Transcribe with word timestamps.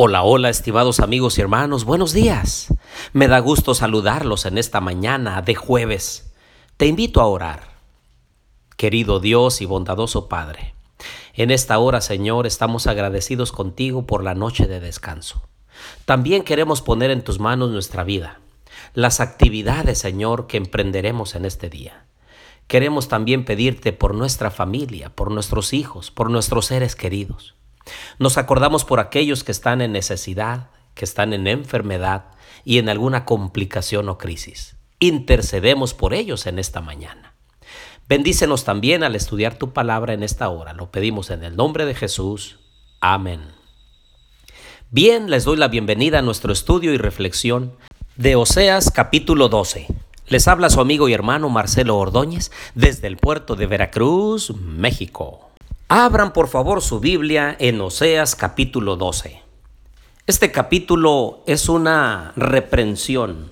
Hola, 0.00 0.22
hola, 0.22 0.48
estimados 0.48 1.00
amigos 1.00 1.38
y 1.38 1.40
hermanos, 1.40 1.84
buenos 1.84 2.12
días. 2.12 2.72
Me 3.12 3.26
da 3.26 3.40
gusto 3.40 3.74
saludarlos 3.74 4.46
en 4.46 4.56
esta 4.56 4.80
mañana 4.80 5.42
de 5.42 5.56
jueves. 5.56 6.32
Te 6.76 6.86
invito 6.86 7.20
a 7.20 7.26
orar. 7.26 7.62
Querido 8.76 9.18
Dios 9.18 9.60
y 9.60 9.66
bondadoso 9.66 10.28
Padre, 10.28 10.76
en 11.34 11.50
esta 11.50 11.80
hora, 11.80 12.00
Señor, 12.00 12.46
estamos 12.46 12.86
agradecidos 12.86 13.50
contigo 13.50 14.06
por 14.06 14.22
la 14.22 14.36
noche 14.36 14.68
de 14.68 14.78
descanso. 14.78 15.42
También 16.04 16.44
queremos 16.44 16.80
poner 16.80 17.10
en 17.10 17.24
tus 17.24 17.40
manos 17.40 17.70
nuestra 17.70 18.04
vida, 18.04 18.38
las 18.94 19.18
actividades, 19.18 19.98
Señor, 19.98 20.46
que 20.46 20.58
emprenderemos 20.58 21.34
en 21.34 21.44
este 21.44 21.70
día. 21.70 22.06
Queremos 22.68 23.08
también 23.08 23.44
pedirte 23.44 23.92
por 23.92 24.14
nuestra 24.14 24.52
familia, 24.52 25.10
por 25.10 25.32
nuestros 25.32 25.72
hijos, 25.72 26.12
por 26.12 26.30
nuestros 26.30 26.66
seres 26.66 26.94
queridos. 26.94 27.57
Nos 28.18 28.38
acordamos 28.38 28.84
por 28.84 29.00
aquellos 29.00 29.44
que 29.44 29.52
están 29.52 29.80
en 29.80 29.92
necesidad, 29.92 30.70
que 30.94 31.04
están 31.04 31.32
en 31.32 31.46
enfermedad 31.46 32.26
y 32.64 32.78
en 32.78 32.88
alguna 32.88 33.24
complicación 33.24 34.08
o 34.08 34.18
crisis. 34.18 34.76
Intercedemos 34.98 35.94
por 35.94 36.14
ellos 36.14 36.46
en 36.46 36.58
esta 36.58 36.80
mañana. 36.80 37.34
Bendícenos 38.08 38.64
también 38.64 39.04
al 39.04 39.14
estudiar 39.14 39.58
tu 39.58 39.72
palabra 39.72 40.14
en 40.14 40.22
esta 40.22 40.48
hora. 40.48 40.72
Lo 40.72 40.90
pedimos 40.90 41.30
en 41.30 41.44
el 41.44 41.56
nombre 41.56 41.84
de 41.84 41.94
Jesús. 41.94 42.58
Amén. 43.00 43.40
Bien, 44.90 45.28
les 45.28 45.44
doy 45.44 45.58
la 45.58 45.68
bienvenida 45.68 46.20
a 46.20 46.22
nuestro 46.22 46.52
estudio 46.52 46.94
y 46.94 46.96
reflexión 46.96 47.74
de 48.16 48.36
Oseas 48.36 48.90
capítulo 48.90 49.50
12. 49.50 49.86
Les 50.28 50.48
habla 50.48 50.70
su 50.70 50.80
amigo 50.80 51.08
y 51.08 51.12
hermano 51.12 51.50
Marcelo 51.50 51.98
Ordóñez 51.98 52.50
desde 52.74 53.06
el 53.06 53.18
puerto 53.18 53.54
de 53.54 53.66
Veracruz, 53.66 54.54
México. 54.56 55.47
Abran 55.90 56.34
por 56.34 56.48
favor 56.48 56.82
su 56.82 57.00
Biblia 57.00 57.56
en 57.58 57.80
Oseas 57.80 58.36
capítulo 58.36 58.96
12. 58.96 59.40
Este 60.26 60.52
capítulo 60.52 61.42
es 61.46 61.70
una 61.70 62.34
reprensión, 62.36 63.50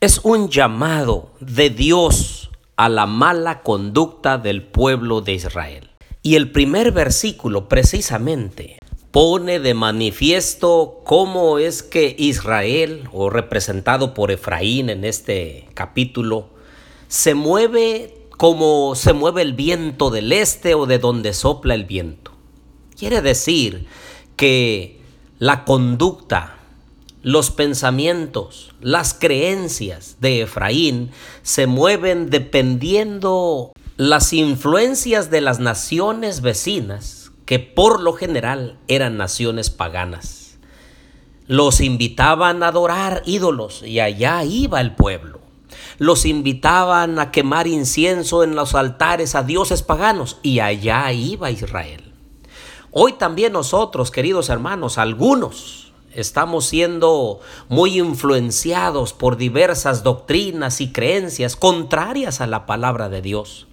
es 0.00 0.20
un 0.22 0.48
llamado 0.48 1.30
de 1.40 1.70
Dios 1.70 2.52
a 2.76 2.88
la 2.88 3.06
mala 3.06 3.62
conducta 3.62 4.38
del 4.38 4.62
pueblo 4.62 5.22
de 5.22 5.32
Israel. 5.32 5.90
Y 6.22 6.36
el 6.36 6.52
primer 6.52 6.92
versículo 6.92 7.68
precisamente 7.68 8.78
pone 9.10 9.58
de 9.58 9.74
manifiesto 9.74 11.00
cómo 11.04 11.58
es 11.58 11.82
que 11.82 12.14
Israel, 12.16 13.08
o 13.12 13.28
representado 13.28 14.14
por 14.14 14.30
Efraín 14.30 14.88
en 14.88 15.04
este 15.04 15.66
capítulo, 15.74 16.50
se 17.08 17.34
mueve 17.34 18.21
como 18.42 18.96
se 18.96 19.12
mueve 19.12 19.40
el 19.40 19.52
viento 19.52 20.10
del 20.10 20.32
este 20.32 20.74
o 20.74 20.86
de 20.86 20.98
donde 20.98 21.32
sopla 21.32 21.76
el 21.76 21.84
viento. 21.84 22.32
Quiere 22.98 23.22
decir 23.22 23.86
que 24.34 25.00
la 25.38 25.64
conducta, 25.64 26.56
los 27.22 27.52
pensamientos, 27.52 28.74
las 28.80 29.14
creencias 29.14 30.16
de 30.18 30.42
Efraín 30.42 31.12
se 31.42 31.68
mueven 31.68 32.30
dependiendo 32.30 33.70
las 33.96 34.32
influencias 34.32 35.30
de 35.30 35.40
las 35.40 35.60
naciones 35.60 36.40
vecinas, 36.40 37.30
que 37.46 37.60
por 37.60 38.00
lo 38.00 38.12
general 38.12 38.76
eran 38.88 39.16
naciones 39.16 39.70
paganas. 39.70 40.58
Los 41.46 41.80
invitaban 41.80 42.64
a 42.64 42.68
adorar 42.68 43.22
ídolos 43.24 43.84
y 43.84 44.00
allá 44.00 44.42
iba 44.42 44.80
el 44.80 44.96
pueblo 44.96 45.41
los 45.98 46.24
invitaban 46.24 47.18
a 47.18 47.30
quemar 47.30 47.66
incienso 47.66 48.44
en 48.44 48.54
los 48.54 48.74
altares 48.74 49.34
a 49.34 49.42
dioses 49.42 49.82
paganos 49.82 50.38
y 50.42 50.60
allá 50.60 51.10
iba 51.12 51.50
Israel. 51.50 52.12
Hoy 52.90 53.14
también 53.14 53.52
nosotros, 53.52 54.10
queridos 54.10 54.48
hermanos, 54.48 54.98
algunos 54.98 55.92
estamos 56.14 56.66
siendo 56.66 57.40
muy 57.68 57.98
influenciados 57.98 59.12
por 59.12 59.36
diversas 59.36 60.02
doctrinas 60.02 60.80
y 60.80 60.92
creencias 60.92 61.56
contrarias 61.56 62.40
a 62.40 62.46
la 62.46 62.66
palabra 62.66 63.08
de 63.08 63.22
Dios. 63.22 63.66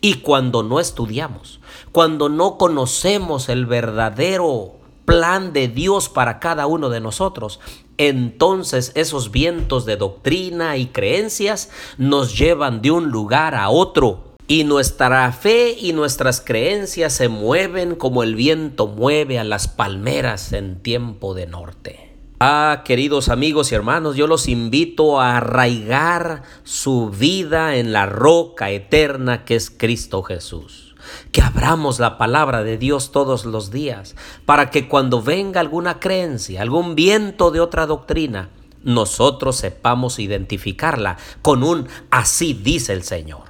Y 0.00 0.14
cuando 0.14 0.62
no 0.62 0.80
estudiamos, 0.80 1.60
cuando 1.92 2.28
no 2.28 2.58
conocemos 2.58 3.48
el 3.48 3.66
verdadero 3.66 4.76
plan 5.04 5.52
de 5.52 5.68
Dios 5.68 6.08
para 6.08 6.40
cada 6.40 6.66
uno 6.66 6.88
de 6.88 7.00
nosotros, 7.00 7.60
entonces 7.98 8.92
esos 8.94 9.30
vientos 9.30 9.84
de 9.84 9.96
doctrina 9.96 10.76
y 10.76 10.86
creencias 10.86 11.70
nos 11.98 12.36
llevan 12.36 12.82
de 12.82 12.90
un 12.90 13.10
lugar 13.10 13.54
a 13.54 13.70
otro. 13.70 14.34
Y 14.46 14.64
nuestra 14.64 15.32
fe 15.32 15.74
y 15.78 15.94
nuestras 15.94 16.40
creencias 16.40 17.14
se 17.14 17.28
mueven 17.28 17.94
como 17.94 18.22
el 18.22 18.34
viento 18.34 18.86
mueve 18.86 19.38
a 19.38 19.44
las 19.44 19.68
palmeras 19.68 20.52
en 20.52 20.82
tiempo 20.82 21.32
de 21.32 21.46
norte. 21.46 22.14
Ah, 22.40 22.82
queridos 22.84 23.30
amigos 23.30 23.72
y 23.72 23.74
hermanos, 23.74 24.16
yo 24.16 24.26
los 24.26 24.48
invito 24.48 25.18
a 25.18 25.38
arraigar 25.38 26.42
su 26.62 27.08
vida 27.08 27.76
en 27.76 27.92
la 27.92 28.04
roca 28.04 28.70
eterna 28.70 29.46
que 29.46 29.54
es 29.54 29.70
Cristo 29.70 30.22
Jesús 30.22 30.93
que 31.32 31.42
abramos 31.42 31.98
la 31.98 32.18
palabra 32.18 32.62
de 32.62 32.78
Dios 32.78 33.12
todos 33.12 33.44
los 33.44 33.70
días, 33.70 34.16
para 34.44 34.70
que 34.70 34.88
cuando 34.88 35.22
venga 35.22 35.60
alguna 35.60 36.00
creencia, 36.00 36.62
algún 36.62 36.94
viento 36.94 37.50
de 37.50 37.60
otra 37.60 37.86
doctrina, 37.86 38.50
nosotros 38.82 39.56
sepamos 39.56 40.18
identificarla 40.18 41.16
con 41.42 41.62
un 41.62 41.88
así 42.10 42.52
dice 42.52 42.92
el 42.92 43.02
Señor. 43.02 43.44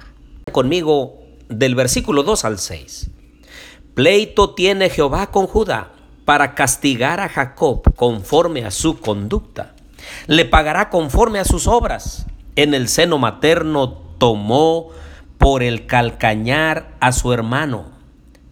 Conmigo 0.51 1.19
del 1.49 1.75
versículo 1.75 2.23
2 2.23 2.45
al 2.45 2.59
6. 2.59 3.11
Pleito 3.93 4.53
tiene 4.53 4.89
Jehová 4.89 5.31
con 5.31 5.47
Judá 5.47 5.91
para 6.25 6.55
castigar 6.55 7.19
a 7.19 7.29
Jacob 7.29 7.93
conforme 7.95 8.65
a 8.65 8.71
su 8.71 8.99
conducta. 8.99 9.75
Le 10.27 10.45
pagará 10.45 10.89
conforme 10.89 11.39
a 11.39 11.45
sus 11.45 11.67
obras. 11.67 12.25
En 12.55 12.73
el 12.73 12.87
seno 12.87 13.17
materno 13.17 13.89
tomó 14.17 14.89
por 15.37 15.63
el 15.63 15.85
calcañar 15.85 16.95
a 16.99 17.11
su 17.11 17.33
hermano 17.33 17.91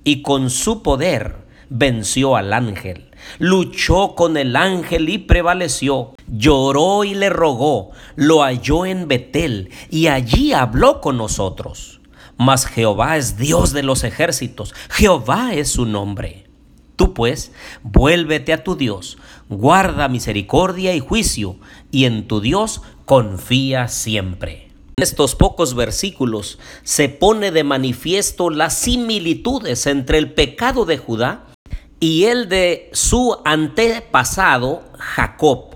y 0.03 0.21
con 0.21 0.49
su 0.49 0.83
poder 0.83 1.37
venció 1.69 2.35
al 2.35 2.53
ángel. 2.53 3.09
Luchó 3.39 4.15
con 4.15 4.37
el 4.37 4.55
ángel 4.55 5.09
y 5.09 5.17
prevaleció. 5.17 6.13
Lloró 6.27 7.03
y 7.03 7.15
le 7.15 7.29
rogó. 7.29 7.91
Lo 8.15 8.43
halló 8.43 8.85
en 8.85 9.07
Betel 9.07 9.69
y 9.89 10.07
allí 10.07 10.53
habló 10.53 11.01
con 11.01 11.17
nosotros. 11.17 12.01
Mas 12.37 12.65
Jehová 12.65 13.17
es 13.17 13.37
Dios 13.37 13.73
de 13.73 13.83
los 13.83 14.03
ejércitos. 14.03 14.73
Jehová 14.89 15.53
es 15.53 15.69
su 15.69 15.85
nombre. 15.85 16.43
Tú 16.95 17.13
pues, 17.13 17.51
vuélvete 17.81 18.53
a 18.53 18.63
tu 18.63 18.75
Dios, 18.75 19.17
guarda 19.49 20.07
misericordia 20.07 20.93
y 20.93 20.99
juicio, 20.99 21.57
y 21.91 22.05
en 22.05 22.27
tu 22.27 22.39
Dios 22.39 22.81
confía 23.05 23.87
siempre. 23.87 24.69
En 24.95 25.01
estos 25.03 25.33
pocos 25.33 25.73
versículos 25.73 26.59
se 26.83 27.09
pone 27.09 27.51
de 27.51 27.63
manifiesto 27.63 28.51
las 28.51 28.77
similitudes 28.77 29.87
entre 29.87 30.19
el 30.19 30.31
pecado 30.33 30.85
de 30.85 30.99
Judá 30.99 31.47
y 31.99 32.25
el 32.25 32.47
de 32.47 32.91
su 32.93 33.39
antepasado 33.43 34.83
Jacob, 34.99 35.69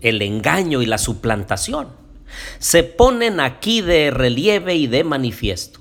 el 0.00 0.22
engaño 0.22 0.80
y 0.80 0.86
la 0.86 0.98
suplantación. 0.98 1.88
Se 2.60 2.84
ponen 2.84 3.40
aquí 3.40 3.80
de 3.80 4.12
relieve 4.12 4.76
y 4.76 4.86
de 4.86 5.02
manifiesto. 5.02 5.80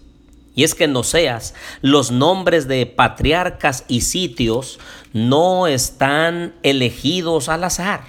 Y 0.55 0.63
es 0.63 0.73
que 0.73 0.85
en 0.85 0.95
Oseas 0.95 1.53
los 1.81 2.09
nombres 2.09 2.67
de 2.67 2.87
patriarcas 2.87 3.85
y 3.89 4.01
sitios 4.01 4.79
no 5.13 5.67
están 5.67 6.55
elegidos 6.63 7.47
al 7.47 7.63
azar 7.63 8.01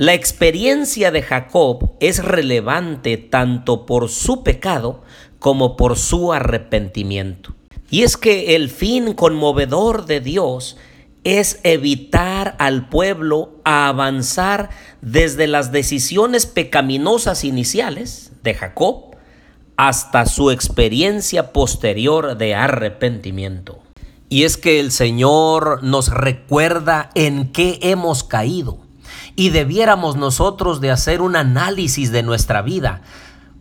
la 0.00 0.14
experiencia 0.14 1.10
de 1.10 1.20
Jacob 1.20 1.90
es 2.00 2.24
relevante 2.24 3.18
tanto 3.18 3.84
por 3.84 4.08
su 4.08 4.42
pecado 4.42 5.02
como 5.38 5.76
por 5.76 5.98
su 5.98 6.32
arrepentimiento. 6.32 7.54
Y 7.90 8.02
es 8.04 8.16
que 8.16 8.56
el 8.56 8.70
fin 8.70 9.12
conmovedor 9.12 10.06
de 10.06 10.20
Dios 10.20 10.78
es 11.22 11.60
evitar 11.64 12.56
al 12.58 12.88
pueblo 12.88 13.60
a 13.64 13.88
avanzar 13.88 14.70
desde 15.02 15.46
las 15.46 15.70
decisiones 15.70 16.46
pecaminosas 16.46 17.44
iniciales 17.44 18.32
de 18.42 18.54
Jacob 18.54 19.16
hasta 19.76 20.24
su 20.24 20.50
experiencia 20.50 21.52
posterior 21.52 22.38
de 22.38 22.54
arrepentimiento. 22.54 23.80
Y 24.30 24.44
es 24.44 24.56
que 24.56 24.80
el 24.80 24.92
Señor 24.92 25.82
nos 25.82 26.08
recuerda 26.08 27.10
en 27.14 27.52
qué 27.52 27.78
hemos 27.82 28.24
caído 28.24 28.88
y 29.36 29.50
debiéramos 29.50 30.16
nosotros 30.16 30.80
de 30.80 30.90
hacer 30.90 31.22
un 31.22 31.36
análisis 31.36 32.12
de 32.12 32.22
nuestra 32.22 32.62
vida. 32.62 33.02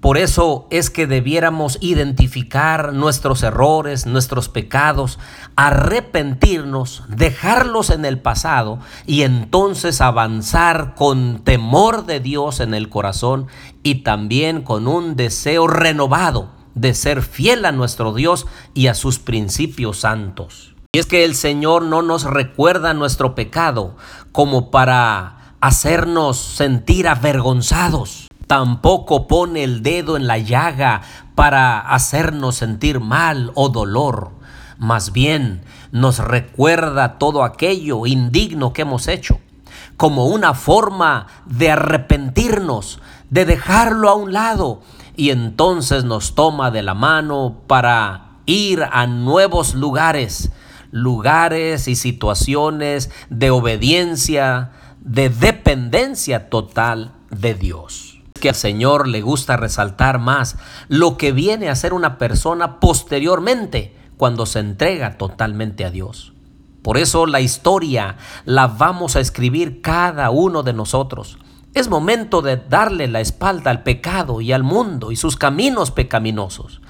Por 0.01 0.17
eso 0.17 0.67
es 0.71 0.89
que 0.89 1.07
debiéramos 1.07 1.77
identificar 1.81 2.93
nuestros 2.93 3.43
errores, 3.43 4.05
nuestros 4.05 4.47
pecados, 4.47 5.19
arrepentirnos, 5.57 7.03
dejarlos 7.09 7.89
en 7.89 8.05
el 8.05 8.17
pasado 8.17 8.79
y 9.05 9.23
entonces 9.23 9.99
avanzar 9.99 10.95
con 10.95 11.43
temor 11.43 12.05
de 12.05 12.21
Dios 12.21 12.61
en 12.61 12.73
el 12.73 12.87
corazón 12.87 13.47
y 13.83 14.03
también 14.03 14.61
con 14.61 14.87
un 14.87 15.17
deseo 15.17 15.67
renovado 15.67 16.51
de 16.75 16.93
ser 16.93 17.21
fiel 17.21 17.65
a 17.65 17.73
nuestro 17.73 18.13
Dios 18.13 18.47
y 18.73 18.87
a 18.87 18.93
sus 18.93 19.19
principios 19.19 19.99
santos. 19.99 20.75
Y 20.93 20.99
es 20.99 21.05
que 21.05 21.25
el 21.25 21.35
Señor 21.35 21.83
no 21.83 22.01
nos 22.01 22.23
recuerda 22.23 22.93
nuestro 22.93 23.35
pecado 23.35 23.97
como 24.31 24.71
para 24.71 25.38
hacernos 25.61 26.37
sentir 26.37 27.07
avergonzados. 27.07 28.27
Tampoco 28.47 29.27
pone 29.27 29.63
el 29.63 29.83
dedo 29.83 30.17
en 30.17 30.27
la 30.27 30.37
llaga 30.37 31.01
para 31.35 31.79
hacernos 31.79 32.55
sentir 32.55 32.99
mal 32.99 33.51
o 33.55 33.69
dolor. 33.69 34.31
Más 34.77 35.11
bien 35.11 35.61
nos 35.91 36.19
recuerda 36.19 37.17
todo 37.17 37.43
aquello 37.43 38.05
indigno 38.05 38.73
que 38.73 38.83
hemos 38.83 39.07
hecho 39.07 39.39
como 39.99 40.27
una 40.27 40.53
forma 40.53 41.27
de 41.45 41.71
arrepentirnos, 41.71 43.01
de 43.29 43.43
dejarlo 43.43 44.09
a 44.09 44.15
un 44.15 44.31
lado 44.31 44.81
y 45.17 45.31
entonces 45.31 46.05
nos 46.05 46.35
toma 46.35 46.71
de 46.71 46.83
la 46.83 46.93
mano 46.93 47.63
para 47.67 48.29
ir 48.45 48.81
a 48.89 49.07
nuevos 49.07 49.73
lugares, 49.73 50.51
lugares 50.91 51.89
y 51.89 51.97
situaciones 51.97 53.11
de 53.29 53.51
obediencia, 53.51 54.71
de 55.01 55.27
dependencia 55.69 56.49
total 56.49 57.11
de 57.29 57.53
Dios. 57.53 58.23
Que 58.41 58.49
al 58.49 58.55
Señor 58.55 59.07
le 59.07 59.21
gusta 59.21 59.55
resaltar 59.55 60.17
más 60.17 60.57
lo 60.87 61.15
que 61.15 61.31
viene 61.31 61.69
a 61.69 61.75
ser 61.75 61.93
una 61.93 62.17
persona 62.17 62.79
posteriormente 62.79 63.95
cuando 64.17 64.47
se 64.47 64.61
entrega 64.61 65.19
totalmente 65.19 65.85
a 65.85 65.91
Dios. 65.91 66.33
Por 66.81 66.97
eso 66.97 67.27
la 67.27 67.39
historia 67.39 68.17
la 68.45 68.65
vamos 68.65 69.15
a 69.15 69.19
escribir 69.19 69.81
cada 69.81 70.31
uno 70.31 70.63
de 70.63 70.73
nosotros. 70.73 71.37
Es 71.75 71.87
momento 71.87 72.41
de 72.41 72.57
darle 72.57 73.07
la 73.07 73.19
espalda 73.19 73.69
al 73.69 73.83
pecado 73.83 74.41
y 74.41 74.51
al 74.53 74.63
mundo 74.63 75.11
y 75.11 75.17
sus 75.17 75.35
caminos 75.35 75.91
pecaminosos 75.91 76.81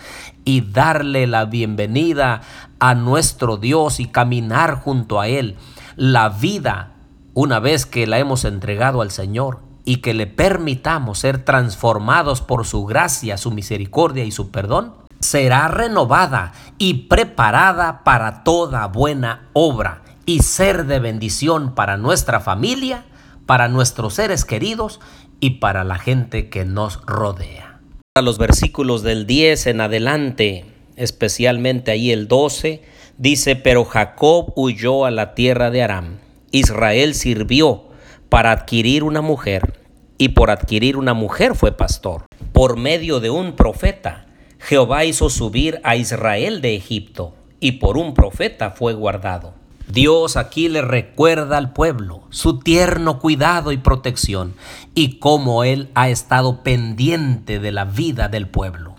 y 0.45 0.61
darle 0.61 1.27
la 1.27 1.43
bienvenida 1.43 2.43
a 2.79 2.95
nuestro 2.95 3.57
Dios 3.57 3.99
y 3.99 4.05
caminar 4.05 4.75
junto 4.75 5.19
a 5.19 5.27
Él 5.27 5.57
la 5.97 6.29
vida 6.29 6.93
una 7.41 7.61
vez 7.61 7.85
que 7.85 8.05
la 8.05 8.19
hemos 8.19 8.43
entregado 8.43 9.01
al 9.01 9.11
Señor 9.11 9.59
y 9.85 10.01
que 10.01 10.13
le 10.13 10.27
permitamos 10.27 11.19
ser 11.19 11.45
transformados 11.45 12.41
por 12.41 12.65
su 12.65 12.83
gracia, 12.83 13.37
su 13.37 13.51
misericordia 13.51 14.25
y 14.25 14.31
su 14.31 14.51
perdón, 14.51 14.95
será 15.21 15.69
renovada 15.69 16.51
y 16.77 17.05
preparada 17.07 18.03
para 18.03 18.43
toda 18.43 18.85
buena 18.87 19.47
obra 19.53 20.01
y 20.25 20.39
ser 20.39 20.85
de 20.85 20.99
bendición 20.99 21.75
para 21.75 21.95
nuestra 21.95 22.41
familia, 22.41 23.05
para 23.45 23.69
nuestros 23.69 24.15
seres 24.15 24.43
queridos 24.43 24.99
y 25.39 25.61
para 25.61 25.85
la 25.85 25.97
gente 25.97 26.49
que 26.49 26.65
nos 26.65 26.99
rodea. 27.05 27.79
Los 28.21 28.37
versículos 28.37 29.01
del 29.01 29.25
10 29.25 29.67
en 29.67 29.79
adelante, 29.79 30.65
especialmente 30.97 31.91
ahí 31.91 32.11
el 32.11 32.27
12, 32.27 32.83
dice, 33.17 33.55
pero 33.55 33.85
Jacob 33.85 34.51
huyó 34.57 35.05
a 35.05 35.11
la 35.11 35.35
tierra 35.35 35.71
de 35.71 35.83
Aram. 35.83 36.17
Israel 36.51 37.13
sirvió 37.13 37.83
para 38.29 38.51
adquirir 38.51 39.03
una 39.03 39.21
mujer 39.21 39.79
y 40.17 40.29
por 40.29 40.51
adquirir 40.51 40.97
una 40.97 41.13
mujer 41.13 41.55
fue 41.55 41.71
pastor. 41.71 42.25
Por 42.53 42.77
medio 42.77 43.19
de 43.19 43.29
un 43.29 43.55
profeta, 43.55 44.27
Jehová 44.59 45.05
hizo 45.05 45.29
subir 45.29 45.79
a 45.83 45.95
Israel 45.95 46.61
de 46.61 46.75
Egipto 46.75 47.33
y 47.59 47.73
por 47.73 47.97
un 47.97 48.13
profeta 48.13 48.71
fue 48.71 48.93
guardado. 48.93 49.53
Dios 49.87 50.37
aquí 50.37 50.69
le 50.69 50.83
recuerda 50.83 51.57
al 51.57 51.73
pueblo 51.73 52.21
su 52.29 52.59
tierno 52.59 53.19
cuidado 53.19 53.71
y 53.71 53.77
protección 53.77 54.53
y 54.93 55.17
cómo 55.17 55.63
Él 55.63 55.89
ha 55.95 56.09
estado 56.09 56.61
pendiente 56.61 57.59
de 57.59 57.71
la 57.71 57.85
vida 57.85 58.27
del 58.27 58.47
pueblo. 58.47 58.98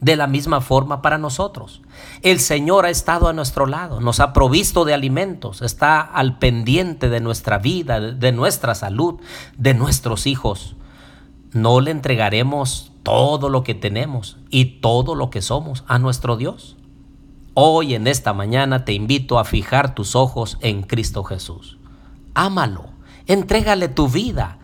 De 0.00 0.16
la 0.16 0.26
misma 0.26 0.62
forma 0.62 1.02
para 1.02 1.18
nosotros. 1.18 1.82
El 2.22 2.40
Señor 2.40 2.86
ha 2.86 2.90
estado 2.90 3.28
a 3.28 3.34
nuestro 3.34 3.66
lado, 3.66 4.00
nos 4.00 4.18
ha 4.20 4.32
provisto 4.32 4.86
de 4.86 4.94
alimentos, 4.94 5.60
está 5.60 6.00
al 6.00 6.38
pendiente 6.38 7.10
de 7.10 7.20
nuestra 7.20 7.58
vida, 7.58 8.00
de 8.00 8.32
nuestra 8.32 8.74
salud, 8.74 9.20
de 9.58 9.74
nuestros 9.74 10.26
hijos. 10.26 10.74
No 11.52 11.80
le 11.80 11.90
entregaremos 11.90 12.92
todo 13.02 13.50
lo 13.50 13.62
que 13.62 13.74
tenemos 13.74 14.38
y 14.48 14.80
todo 14.80 15.14
lo 15.14 15.28
que 15.28 15.42
somos 15.42 15.84
a 15.86 15.98
nuestro 15.98 16.36
Dios. 16.36 16.76
Hoy 17.54 17.94
en 17.94 18.06
esta 18.06 18.32
mañana 18.32 18.84
te 18.86 18.92
invito 18.92 19.38
a 19.38 19.44
fijar 19.44 19.94
tus 19.94 20.14
ojos 20.14 20.56
en 20.62 20.82
Cristo 20.82 21.24
Jesús. 21.24 21.78
Ámalo, 22.32 22.86
entrégale 23.26 23.88
tu 23.88 24.08
vida, 24.08 24.58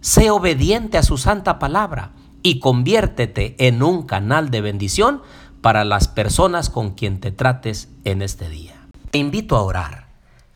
sé 0.00 0.30
obediente 0.30 0.98
a 0.98 1.02
su 1.02 1.16
santa 1.16 1.58
palabra 1.58 2.12
y 2.42 2.58
conviértete 2.58 3.54
en 3.58 3.82
un 3.82 4.02
canal 4.04 4.50
de 4.50 4.60
bendición 4.60 5.22
para 5.60 5.84
las 5.84 6.08
personas 6.08 6.70
con 6.70 6.92
quien 6.92 7.20
te 7.20 7.32
trates 7.32 7.88
en 8.04 8.22
este 8.22 8.48
día. 8.48 8.88
Te 9.10 9.18
invito 9.18 9.56
a 9.56 9.62
orar. 9.62 10.08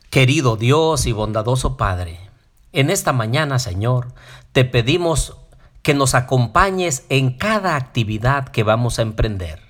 Querido 0.09 0.55
Dios 0.55 1.05
y 1.05 1.11
bondadoso 1.11 1.77
Padre, 1.77 2.19
en 2.73 2.89
esta 2.89 3.13
mañana, 3.13 3.59
Señor, 3.59 4.13
te 4.51 4.65
pedimos 4.65 5.37
que 5.81 5.93
nos 5.93 6.15
acompañes 6.15 7.05
en 7.09 7.37
cada 7.37 7.75
actividad 7.75 8.49
que 8.49 8.63
vamos 8.63 8.99
a 8.99 9.03
emprender 9.03 9.67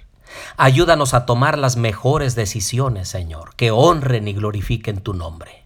Ayúdanos 0.58 1.14
a 1.14 1.26
tomar 1.26 1.58
las 1.58 1.78
mejores 1.78 2.36
decisiones, 2.36 3.08
Señor, 3.10 3.56
que 3.56 3.72
honren 3.72 4.28
y 4.28 4.34
glorifiquen 4.34 5.02
tu 5.02 5.14
nombre. 5.14 5.66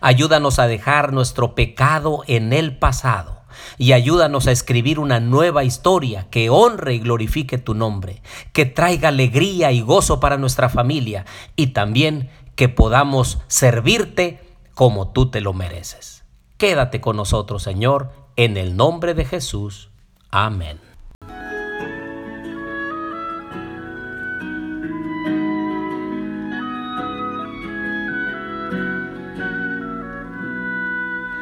Ayúdanos 0.00 0.58
a 0.58 0.66
dejar 0.66 1.12
nuestro 1.12 1.54
pecado 1.54 2.22
en 2.26 2.52
el 2.52 2.78
pasado 2.78 3.39
y 3.78 3.92
ayúdanos 3.92 4.46
a 4.46 4.52
escribir 4.52 4.98
una 4.98 5.20
nueva 5.20 5.64
historia 5.64 6.26
que 6.30 6.50
honre 6.50 6.94
y 6.94 6.98
glorifique 6.98 7.58
tu 7.58 7.74
nombre, 7.74 8.22
que 8.52 8.66
traiga 8.66 9.08
alegría 9.08 9.72
y 9.72 9.80
gozo 9.80 10.20
para 10.20 10.36
nuestra 10.36 10.68
familia 10.68 11.24
y 11.56 11.68
también 11.68 12.30
que 12.56 12.68
podamos 12.68 13.38
servirte 13.48 14.40
como 14.74 15.12
tú 15.12 15.30
te 15.30 15.40
lo 15.40 15.52
mereces. 15.52 16.24
Quédate 16.56 17.00
con 17.00 17.16
nosotros, 17.16 17.62
Señor, 17.62 18.12
en 18.36 18.56
el 18.56 18.76
nombre 18.76 19.14
de 19.14 19.24
Jesús. 19.24 19.90
Amén. 20.30 20.89